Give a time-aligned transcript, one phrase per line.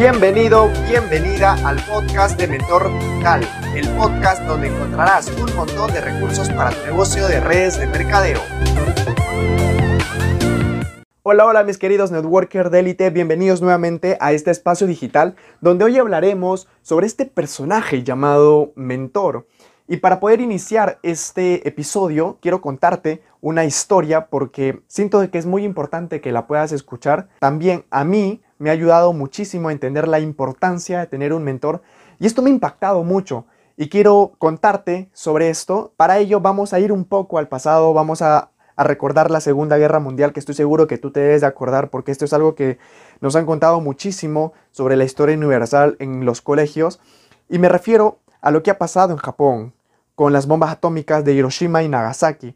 [0.00, 6.48] Bienvenido, bienvenida al podcast de Mentor Digital, el podcast donde encontrarás un montón de recursos
[6.48, 8.40] para tu negocio de redes de mercadeo.
[11.22, 15.98] Hola, hola mis queridos networker de élite, bienvenidos nuevamente a este espacio digital donde hoy
[15.98, 19.48] hablaremos sobre este personaje llamado Mentor.
[19.86, 25.62] Y para poder iniciar este episodio, quiero contarte una historia porque siento que es muy
[25.62, 27.28] importante que la puedas escuchar.
[27.38, 31.80] También a mí me ha ayudado muchísimo a entender la importancia de tener un mentor
[32.18, 33.46] y esto me ha impactado mucho
[33.78, 35.94] y quiero contarte sobre esto.
[35.96, 40.00] Para ello vamos a ir un poco al pasado, vamos a, recordar la Segunda Guerra
[40.00, 42.78] Mundial que estoy seguro que tú te debes de acordar porque esto es algo que
[43.20, 46.98] nos han contado muchísimo sobre la historia universal en los colegios
[47.50, 49.74] y me refiero a lo que ha pasado en Japón
[50.14, 52.54] con las bombas atómicas de Hiroshima y Nagasaki.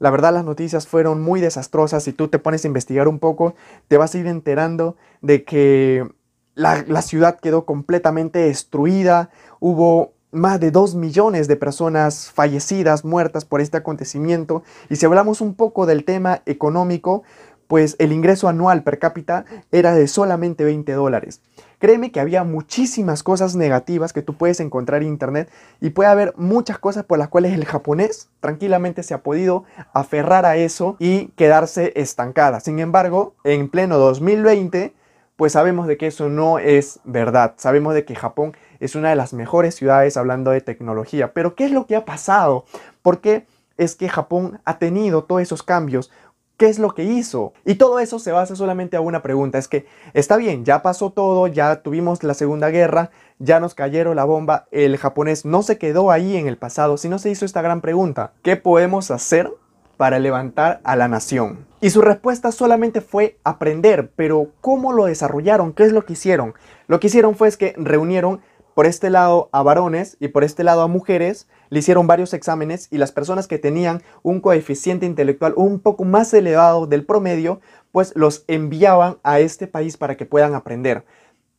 [0.00, 2.02] La verdad las noticias fueron muy desastrosas.
[2.02, 3.54] Si tú te pones a investigar un poco,
[3.86, 6.10] te vas a ir enterando de que
[6.54, 9.28] la, ciudad quedó completamente destruida.
[9.60, 14.62] Hubo más de 2 millones de personas fallecidas, muertas por este acontecimiento.
[14.88, 17.22] Y si hablamos un poco del tema económico,
[17.66, 21.42] pues el ingreso anual per cápita era de solamente 20 dólares.
[21.80, 25.50] Créeme que había muchísimas cosas negativas que tú puedes encontrar en internet
[25.80, 29.64] y puede haber muchas cosas por las cuales el japonés tranquilamente se ha podido
[29.94, 32.60] aferrar a eso y quedarse estancada.
[32.60, 34.92] Sin embargo, en pleno 2020,
[35.36, 37.54] pues sabemos de que eso no es verdad.
[37.56, 41.32] Sabemos de que Japón es una de las mejores ciudades hablando de tecnología.
[41.32, 42.66] Pero ¿qué es lo que ha pasado?
[43.00, 43.46] ¿Por qué
[43.78, 46.10] es que Japón ha tenido todos esos cambios?
[46.60, 47.54] ¿Qué es lo que hizo?
[47.64, 49.56] Y todo eso se basa solamente a una pregunta.
[49.56, 54.14] Es que está bien, ya pasó todo, ya tuvimos la Segunda Guerra, ya nos cayeron
[54.14, 54.66] la bomba.
[54.70, 58.34] El japonés no se quedó ahí en el pasado, sino se hizo esta gran pregunta.
[58.42, 59.50] ¿Qué podemos hacer
[59.96, 61.64] para levantar a la nación?
[61.80, 65.72] Y su respuesta solamente fue aprender, pero ¿cómo lo desarrollaron?
[65.72, 66.52] ¿Qué es lo que hicieron?
[66.88, 68.42] Lo que hicieron fue que reunieron
[68.74, 72.88] por este lado a varones y por este lado a mujeres le hicieron varios exámenes
[72.90, 77.60] y las personas que tenían un coeficiente intelectual un poco más elevado del promedio,
[77.92, 81.04] pues los enviaban a este país para que puedan aprender.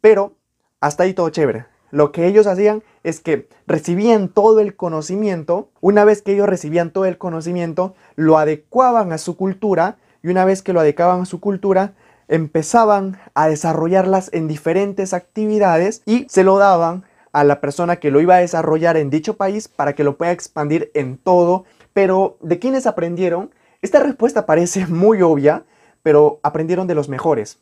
[0.02, 0.34] Pero
[0.80, 1.66] hasta ahí todo chévere.
[1.92, 6.92] Lo que ellos hacían es que recibían todo el conocimiento, una vez que ellos recibían
[6.92, 11.26] todo el conocimiento, lo adecuaban a su cultura y una vez que lo adecuaban a
[11.26, 11.94] su cultura,
[12.30, 18.22] empezaban a desarrollarlas en diferentes actividades y se lo daban a la persona que lo
[18.22, 21.66] iba a desarrollar en dicho país para que lo pueda expandir en todo.
[21.94, 23.52] Pero, ¿de quiénes aprendieron?
[23.82, 25.64] Esta respuesta parece muy obvia,
[26.04, 27.60] pero aprendieron de los mejores.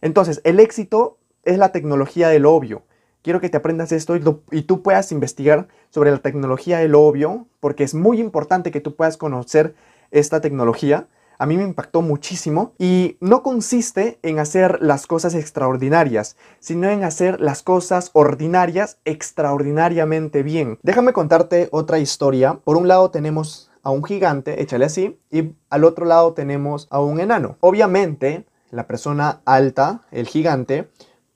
[0.00, 2.82] Entonces, el éxito es la tecnología del obvio.
[3.22, 7.46] Quiero que te aprendas esto y, y, tú puedas investigar sobre la tecnología del obvio,
[7.60, 9.74] porque es muy importante que tú puedas conocer
[10.10, 11.06] esta tecnología
[11.40, 17.02] a mí me impactó muchísimo y no consiste en hacer las cosas extraordinarias, sino en
[17.02, 20.78] hacer las cosas ordinarias extraordinariamente bien.
[20.82, 22.60] Déjame contarte otra historia.
[22.62, 27.00] Por un lado tenemos a un gigante, échale así, y al otro lado tenemos a
[27.00, 27.56] un enano.
[27.60, 30.90] Obviamente, la persona alta, el gigante,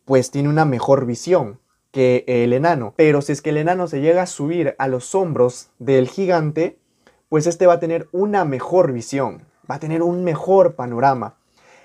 [0.05, 1.61] pues tiene una mejor visión
[1.93, 2.93] que el enano.
[2.99, 6.77] Pero si es que el enano se llega a subir a los hombros del gigante,
[7.31, 11.37] pues este va a tener una mejor visión va a tener un mejor panorama.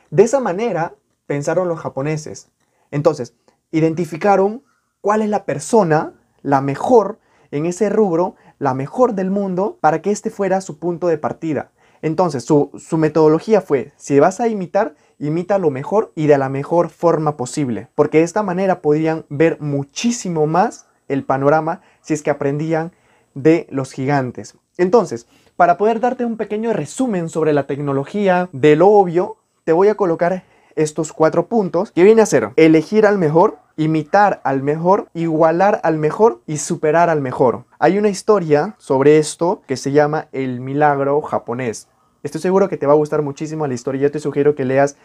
[0.10, 0.96] De esa manera
[1.26, 2.50] pensaron los japoneses.
[2.92, 3.36] Entonces,
[3.72, 4.64] identificaron
[5.02, 7.20] cuál es la persona, la mejor
[7.52, 11.72] en ese rubro, la mejor del mundo, para que este fuera su punto de partida.
[12.02, 16.50] Entonces, su, su, metodología fue, si vas a imitar, imita lo mejor y de la
[16.50, 22.24] mejor forma posible, porque de esta manera podrían ver muchísimo más el panorama si es
[22.24, 22.94] que aprendían
[23.34, 24.56] de los gigantes.
[24.78, 25.28] Entonces,
[25.60, 29.96] para poder darte un pequeño resumen sobre la tecnología de lo obvio, te voy a
[29.96, 30.46] colocar
[30.78, 35.98] estos cuatro puntos que viene a ser elegir al mejor, imitar al mejor, igualar al
[35.98, 37.66] mejor y superar al mejor.
[37.78, 41.90] Hay una historia sobre esto que se llama el milagro japonés.
[42.24, 44.04] Estoy seguro que te va a gustar muchísimo la historia.
[44.04, 44.96] Yo te sugiero que leas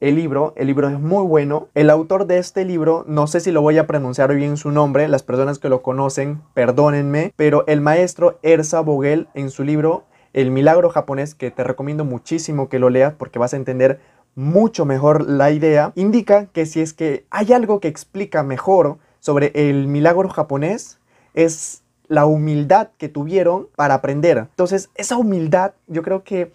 [0.00, 0.52] el libro.
[0.56, 1.68] El libro es muy bueno.
[1.74, 5.08] El autor de este libro, no sé si lo voy a pronunciar bien su nombre,
[5.08, 10.50] las personas que lo conocen, perdónenme, pero el maestro Ersa Vogel en su libro El
[10.50, 14.00] milagro japonés, que te recomiendo muchísimo que lo leas porque vas a entender
[14.34, 19.52] mucho mejor la idea, indica que si es que hay algo que explica mejor sobre
[19.54, 20.98] el milagro japonés,
[21.34, 24.38] es la humildad que tuvieron para aprender.
[24.38, 26.52] Entonces, esa humildad yo creo que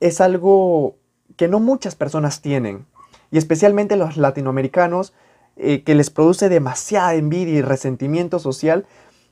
[0.00, 0.96] es algo
[1.36, 2.86] que no muchas personas tienen,
[3.30, 5.14] y especialmente los latinoamericanos,
[5.56, 8.86] eh, que les produce demasiada envidia y resentimiento social,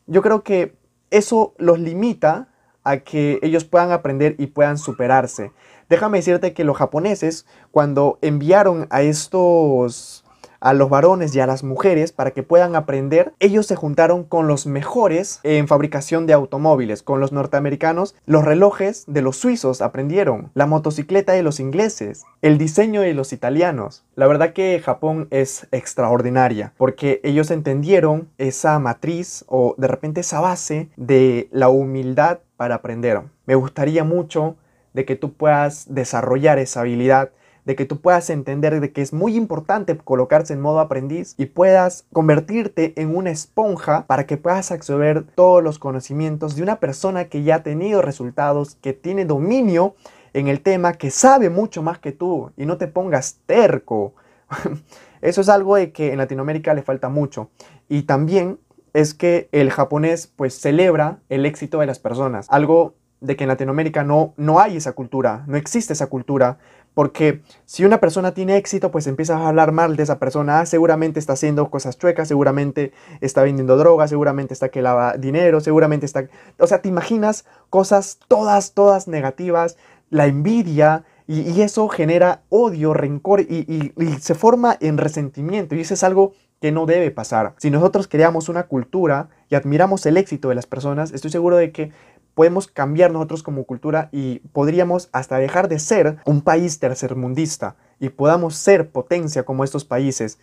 [0.06, 0.76] yo creo que
[1.10, 2.48] eso los limita
[2.84, 5.52] a que ellos puedan aprender y puedan superarse.
[5.88, 10.24] Déjame decirte que los japoneses, cuando enviaron a estos,
[10.60, 14.46] a los varones y a las mujeres para que puedan aprender, ellos se juntaron con
[14.46, 20.50] los mejores en fabricación de automóviles, con los norteamericanos, los relojes de los suizos aprendieron,
[20.54, 24.04] la motocicleta de los ingleses, el diseño de los italianos.
[24.14, 30.40] La verdad que Japón es extraordinaria porque ellos entendieron esa matriz o de repente esa
[30.40, 33.22] base de la humildad para aprender.
[33.46, 34.56] Me gustaría mucho
[34.92, 37.30] de que tú puedas desarrollar esa habilidad
[37.64, 41.46] de que tú puedas entender de que es muy importante colocarse en modo aprendiz y
[41.46, 47.26] puedas convertirte en una esponja para que puedas absorber todos los conocimientos de una persona
[47.26, 49.94] que ya ha tenido resultados, que tiene dominio
[50.32, 54.14] en el tema, que sabe mucho más que tú y no te pongas terco.
[55.20, 57.50] Eso es algo de que en Latinoamérica le falta mucho.
[57.88, 58.58] Y también
[58.92, 62.46] es que el japonés pues celebra el éxito de las personas.
[62.50, 66.58] Algo de que en Latinoamérica no, no hay esa cultura, no existe esa cultura
[66.94, 70.60] porque si una persona tiene éxito, pues empiezas a hablar mal de esa persona.
[70.60, 75.60] Ah, seguramente está haciendo cosas chuecas, seguramente está vendiendo drogas, seguramente está que lava dinero,
[75.60, 76.28] seguramente está...
[76.58, 79.76] O sea, te imaginas cosas todas, todas negativas,
[80.10, 85.76] la envidia, y, eso genera odio, rencor y, y se forma en resentimiento.
[85.76, 87.54] Y eso es algo que no debe pasar.
[87.58, 91.70] Si nosotros creamos una cultura y admiramos el éxito de las personas, estoy seguro de
[91.70, 91.92] que
[92.34, 98.10] podemos cambiar nosotros como cultura y podríamos hasta dejar de ser un país tercermundista y
[98.10, 100.38] podamos ser potencia como estos países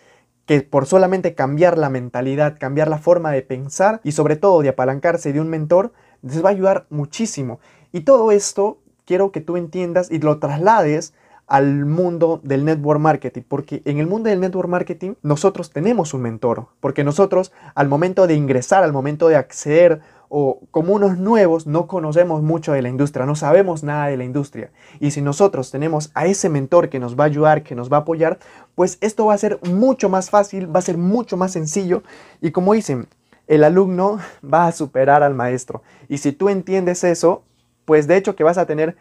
[0.46, 4.70] que por solamente cambiar la mentalidad, cambiar la forma de pensar y sobre todo de
[4.70, 5.92] apalancarse de un mentor,
[6.22, 7.60] les va a ayudar muchísimo.
[7.92, 11.14] Y todo esto quiero que tú entiendas y lo traslades
[11.48, 16.22] al mundo del network marketing, porque en el mundo del network marketing nosotros tenemos un
[16.22, 21.68] mentor, porque nosotros al momento de ingresar, al momento de acceder o como unos nuevos
[21.68, 24.72] no conocemos mucho de la industria, no sabemos nada de la industria.
[25.00, 27.98] Y si nosotros tenemos a ese mentor que nos va a ayudar, que nos va
[27.98, 28.40] a apoyar,
[28.76, 32.04] pues esto va a ser mucho más fácil, va a ser mucho más sencillo.
[32.42, 33.08] Y como dicen,
[33.48, 34.20] el alumno
[34.54, 35.82] va a superar al maestro.
[36.10, 37.44] Y si tú entiendes eso,
[37.86, 38.98] pues de hecho que vas a tener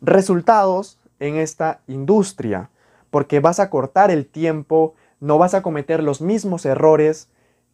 [0.00, 2.70] resultados en esta industria,
[3.10, 7.28] porque vas a cortar el tiempo, no vas a cometer los mismos errores,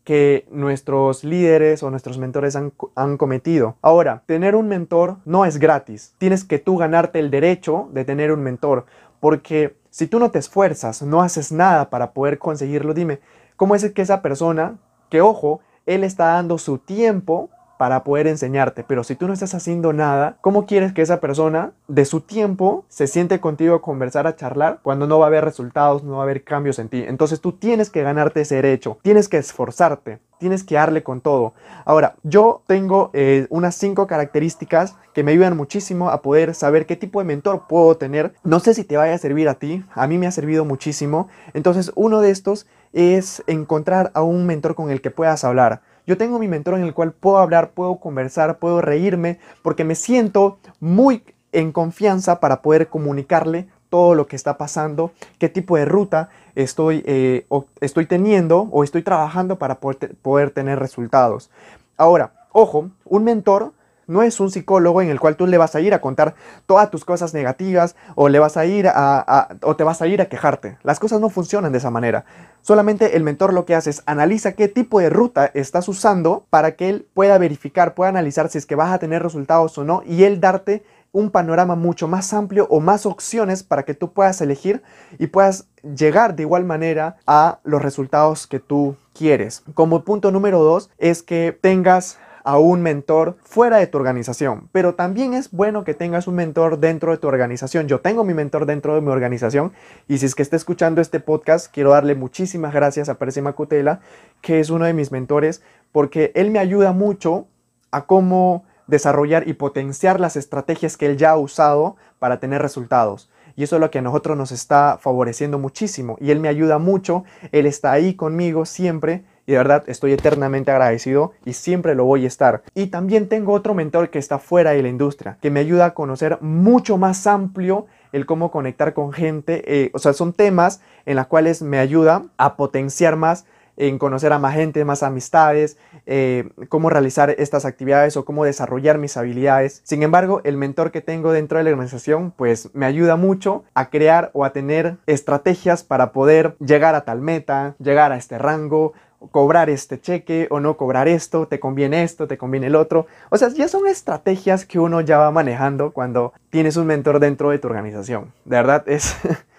[0.04, 3.76] que nuestros líderes o nuestros mentores han, cometido.
[3.82, 6.14] Ahora, tener un mentor no es gratis.
[6.18, 8.86] Tienes que tú ganarte el derecho de tener un mentor.
[9.20, 13.20] Porque si tú no te esfuerzas, no haces nada para poder conseguirlo, dime,
[13.56, 14.78] ¿cómo es que esa persona,
[15.10, 17.50] que ojo, él está dando su tiempo
[17.80, 18.84] para poder enseñarte.
[18.86, 22.84] Pero si tú no estás haciendo nada, ¿cómo quieres que esa persona de su tiempo
[22.90, 26.18] se siente contigo a conversar, a charlar, cuando no va a haber resultados, no va
[26.18, 27.02] a haber cambios en ti?
[27.08, 31.54] Entonces tú tienes que ganarte ese derecho, tienes que esforzarte, tienes que darle con todo.
[31.86, 36.96] Ahora, yo tengo eh, unas cinco características que me ayudan muchísimo a poder saber qué
[36.96, 38.34] tipo de mentor puedo tener.
[38.44, 41.28] No sé si te vaya a servir a ti, a mí me ha servido muchísimo.
[41.54, 45.80] Entonces, uno de estos es encontrar a un mentor con el que puedas hablar.
[46.06, 49.94] Yo tengo mi mentor en el cual puedo hablar, puedo conversar, puedo reírme, porque me
[49.94, 55.84] siento muy en confianza para poder comunicarle todo lo que está pasando, qué tipo de
[55.84, 57.46] ruta estoy, eh,
[57.80, 61.50] estoy teniendo o estoy trabajando para poder, poder tener resultados.
[61.96, 63.72] Ahora, ojo, un mentor
[64.10, 66.34] no es un psicólogo en el cual tú le vas a ir a contar
[66.66, 70.20] todas tus cosas negativas o le vas a ir a, o te vas a ir
[70.20, 70.76] a quejarte.
[70.82, 72.24] Las cosas no funcionan de esa manera.
[72.60, 76.72] Solamente el mentor lo que hace es analiza qué tipo de ruta estás usando para
[76.72, 80.02] que él pueda verificar, pueda analizar si es que vas a tener resultados o no
[80.04, 80.82] y él darte
[81.12, 84.82] un panorama mucho más amplio o más opciones para que tú puedas elegir
[85.18, 89.62] y puedas llegar de igual manera a los resultados que tú quieres.
[89.74, 94.94] Como punto número dos es que tengas a un mentor fuera de tu organización, pero
[94.94, 97.88] también es bueno que tengas un mentor dentro de tu organización.
[97.88, 99.72] Yo tengo mi mentor dentro de mi organización
[100.08, 104.00] y si es que está escuchando este podcast, quiero darle muchísimas gracias a Percy Macutela,
[104.40, 107.46] que es uno de mis mentores, porque él me ayuda mucho
[107.90, 113.30] a cómo desarrollar y potenciar las estrategias que él ya ha usado para tener resultados.
[113.56, 116.16] Y eso es lo que a nosotros nos está favoreciendo muchísimo.
[116.20, 120.70] Y él me ayuda mucho, él está ahí conmigo siempre y de verdad estoy eternamente
[120.70, 122.62] agradecido y siempre lo voy a estar.
[122.72, 125.94] Y también tengo otro mentor que está fuera de la industria, que me ayuda a
[125.94, 129.64] conocer mucho más amplio el cómo conectar con gente.
[129.66, 133.44] Eh, o sea, son temas en los cuales me ayuda a potenciar más
[133.76, 138.98] en conocer a más gente, más amistades, eh, cómo realizar estas actividades o cómo desarrollar
[138.98, 139.80] mis habilidades.
[139.84, 143.88] Sin embargo, el mentor que tengo dentro de la organización, pues me ayuda mucho a
[143.88, 148.92] crear o a tener estrategias para poder llegar a tal meta, llegar a este rango,
[149.30, 153.06] cobrar este cheque o no cobrar esto, te conviene esto, te conviene el otro.
[153.30, 157.50] O sea, ya son estrategias que uno ya va manejando cuando tienes un mentor dentro
[157.50, 158.32] de tu organización.
[158.44, 159.16] De verdad, es,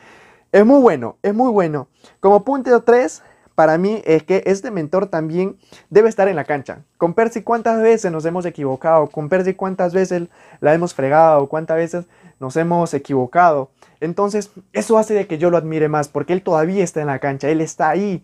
[0.52, 1.88] Es muy bueno, es muy bueno.
[2.20, 3.24] Como punto 3,
[3.56, 5.56] para mí es que este mentor también
[5.90, 6.80] debe estar en la cancha.
[6.98, 9.08] Con Percy, ¿cuántas veces nos hemos equivocado?
[9.08, 10.24] Con Percy, ¿cuántas veces
[10.60, 11.48] la hemos fregado?
[11.48, 12.06] ¿Cuántas veces
[12.42, 13.70] nos hemos equivocado?
[14.02, 17.20] Entonces, eso hace de que yo lo admire más, porque él todavía está en la
[17.20, 18.22] cancha, él está ahí,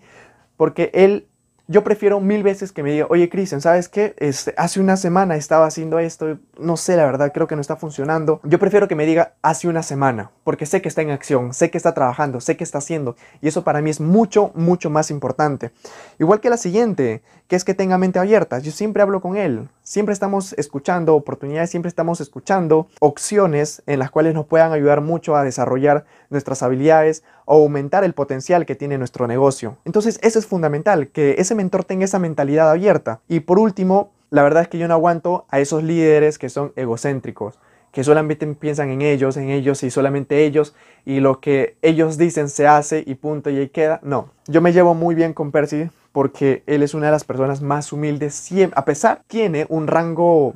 [0.58, 1.28] porque él
[1.70, 4.16] yo prefiero mil veces que me diga, oye Cristian, ¿sabes qué?
[4.20, 7.76] Este, hace una semana estaba haciendo esto, no sé, la verdad, creo que no está
[7.76, 8.40] funcionando.
[8.44, 11.70] Yo prefiero que me diga hace una semana, porque sé que está en acción, sé
[11.70, 15.12] que está trabajando, sé que está haciendo, y eso para mí es mucho, mucho más
[15.12, 15.72] importante.
[16.20, 18.60] Igual que la siguiente, que es que tenga mente abierta.
[18.60, 24.12] Yo siempre hablo con él, siempre estamos escuchando oportunidades, siempre estamos escuchando opciones en las
[24.12, 28.98] cuales nos puedan ayudar mucho a desarrollar nuestras habilidades o aumentar el potencial que tiene
[28.98, 29.77] nuestro negocio.
[29.86, 33.22] Entonces, eso es fundamental, que ese mentor tenga esa mentalidad abierta.
[33.29, 36.74] Y por último, la verdad es que yo no aguanto a esos líderes que son
[36.75, 37.58] egocéntricos,
[37.94, 40.75] que solamente piensan en ellos, en ellos y solamente ellos,
[41.06, 44.01] y lo que ellos dicen se hace y punto y ahí queda.
[44.03, 47.62] No, yo me llevo muy bien con Percy porque él es una de las personas
[47.62, 50.56] más humildes, a pesar tiene un rango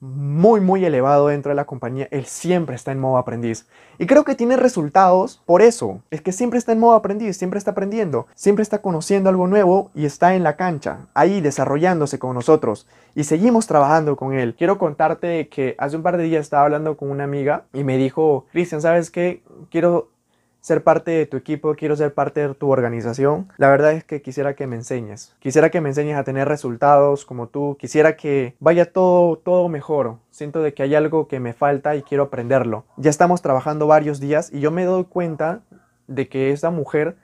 [0.00, 3.66] muy muy elevado dentro de la compañía, él siempre está en modo aprendiz.
[3.98, 6.00] Y creo que tiene resultados por eso.
[6.10, 9.90] Es que siempre está en modo aprendiz, siempre está aprendiendo, siempre está conociendo algo nuevo
[9.94, 12.86] y está en la cancha, ahí desarrollándose con nosotros.
[13.14, 14.54] Y seguimos trabajando con él.
[14.56, 17.98] Quiero contarte que hace un par de días estaba hablando con una amiga y me
[17.98, 19.42] dijo, Cristian, ¿sabes qué?
[19.70, 20.13] Quiero
[20.64, 23.52] ser parte de tu equipo, quiero ser parte de tu organización.
[23.58, 25.36] La verdad es que quisiera que me enseñes.
[25.38, 27.76] Quisiera que me enseñes a tener resultados como tú.
[27.78, 30.16] Quisiera que vaya todo, todo mejor.
[30.30, 32.86] Siento de que hay algo que me falta y quiero aprenderlo.
[32.96, 35.60] Ya estamos trabajando varios días y yo me doy cuenta
[36.06, 37.18] de que esa mujer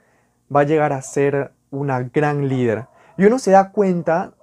[0.55, 2.85] va a llegar a ser una gran líder.
[3.17, 4.33] Y uno se da cuenta,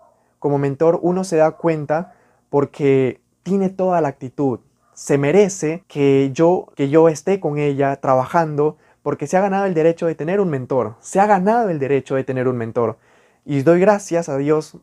[0.41, 2.15] como mentor, uno se da cuenta
[2.51, 4.59] porque tiene toda la actitud.
[4.93, 9.75] Se merece que yo, que yo esté con ella trabajando porque se ha ganado el
[9.75, 12.99] derecho de tener un mentor, se ha ganado el derecho de tener un mentor.
[13.45, 14.77] Y doy gracias a Dios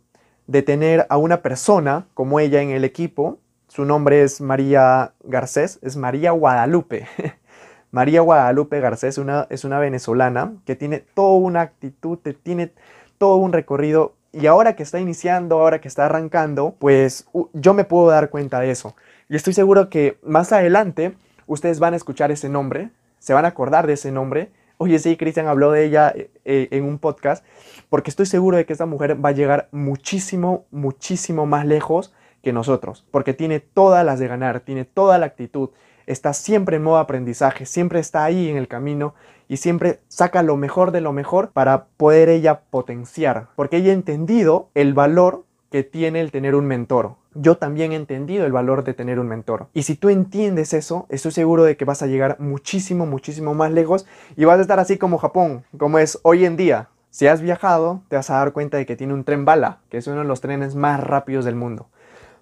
[0.48, 3.40] de tener a una persona como ella en el equipo.
[3.68, 7.08] Su nombre es María Garcés, es María Guadalupe.
[7.92, 12.74] María Guadalupe Garcés una, es una venezolana que tiene toda una actitud, tiene
[13.18, 17.86] todo un recorrido y ahora que está iniciando, ahora que está arrancando, pues yo me
[17.86, 18.96] puedo dar cuenta de eso.
[19.30, 21.16] Y estoy seguro que más adelante
[21.48, 22.90] ustedes van a escuchar ese nombre,
[23.26, 24.52] se van a acordar de ese nombre.
[24.78, 27.44] Oye, sí, Cristian habló de ella eh, eh, en un podcast,
[27.90, 32.14] porque estoy seguro de que esta mujer va a llegar muchísimo, muchísimo más lejos
[32.44, 35.72] que nosotros, porque tiene todas las de ganar, tiene toda la actitud,
[36.06, 39.16] está siempre en modo aprendizaje, siempre está ahí en el camino
[39.48, 43.96] y siempre saca lo mejor de lo mejor para poder ella potenciar, porque ella ha
[43.96, 45.45] entendido el valor
[45.76, 49.28] que tiene el tener un mentor yo también he entendido el valor de tener un
[49.28, 49.68] mentor.
[49.74, 53.72] Y si tú entiendes eso, estoy seguro de que vas a llegar muchísimo, muchísimo más
[53.72, 56.88] lejos y vas a estar así como Japón, como es hoy en día.
[57.10, 59.98] Si has viajado, te vas a dar cuenta de que tiene un tren bala, que
[59.98, 61.90] es uno de los trenes más rápidos del mundo.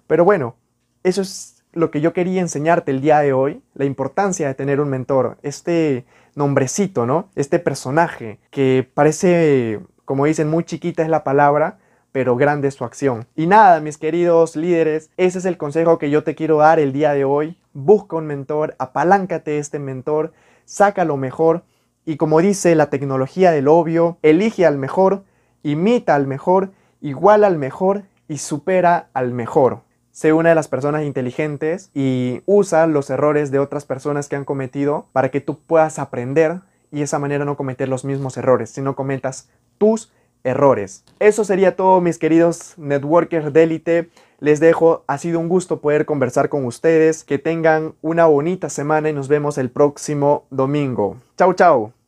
[0.06, 0.54] Pero bueno,
[1.02, 4.80] eso es lo que yo quería enseñarte el día de hoy, la importancia de tener
[4.80, 7.30] un mentor, este nombrecito, ¿no?
[7.34, 11.78] Este personaje que parece, como dicen, muy chiquita es la palabra,
[12.14, 13.26] pero grande es su acción.
[13.34, 16.92] Y nada, mis queridos líderes, ese es el consejo que yo te quiero dar el
[16.92, 17.58] día de hoy.
[17.72, 20.32] Busca un mentor, apaláncate este mentor,
[20.64, 21.64] saca lo mejor
[22.06, 25.24] y como dice la tecnología del obvio, elige al mejor,
[25.64, 29.80] imita al mejor, iguala al mejor y supera al mejor.
[30.12, 34.44] Sé una de las personas inteligentes y usa los errores de otras personas que han
[34.44, 36.60] cometido para que tú puedas aprender
[36.92, 40.12] y de esa manera no cometer los mismos errores, sino cometas tus
[40.44, 41.04] errores.
[41.18, 44.10] Eso sería todo mis queridos networkers de élite.
[44.38, 47.24] Les dejo, ha sido un gusto poder conversar con ustedes.
[47.24, 51.16] Que tengan una bonita semana y nos vemos el próximo domingo.
[51.38, 51.94] Chau, chau.